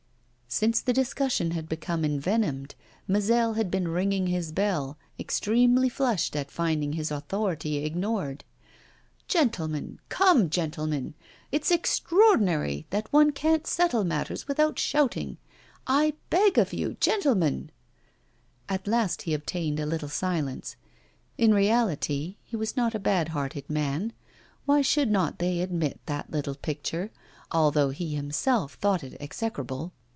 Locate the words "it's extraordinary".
11.53-12.85